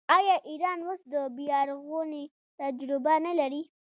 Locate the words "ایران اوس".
0.49-1.01